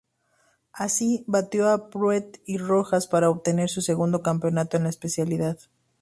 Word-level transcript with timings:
Así, 0.73 1.23
batió 1.27 1.69
a 1.69 1.91
Pruett 1.91 2.41
y 2.47 2.57
Rojas 2.57 3.05
para 3.05 3.29
obtener 3.29 3.69
su 3.69 3.81
segundo 3.81 4.23
campeonato 4.23 4.77
en 4.77 4.85
la 4.85 4.89
especialidad. 4.89 5.59